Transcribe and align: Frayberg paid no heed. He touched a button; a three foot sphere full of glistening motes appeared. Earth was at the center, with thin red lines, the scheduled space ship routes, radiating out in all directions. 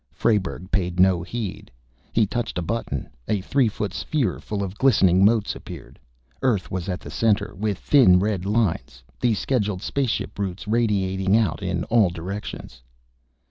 Frayberg 0.11 0.71
paid 0.71 0.99
no 0.99 1.21
heed. 1.21 1.69
He 2.11 2.25
touched 2.25 2.57
a 2.57 2.63
button; 2.63 3.07
a 3.27 3.39
three 3.41 3.67
foot 3.67 3.93
sphere 3.93 4.39
full 4.39 4.63
of 4.63 4.75
glistening 4.79 5.23
motes 5.23 5.55
appeared. 5.55 5.99
Earth 6.41 6.71
was 6.71 6.89
at 6.89 6.99
the 6.99 7.11
center, 7.11 7.53
with 7.53 7.77
thin 7.77 8.17
red 8.19 8.43
lines, 8.43 9.03
the 9.19 9.35
scheduled 9.35 9.83
space 9.83 10.09
ship 10.09 10.39
routes, 10.39 10.67
radiating 10.67 11.37
out 11.37 11.61
in 11.61 11.83
all 11.83 12.09
directions. 12.09 12.81